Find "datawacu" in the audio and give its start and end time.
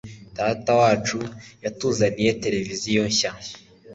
0.37-1.19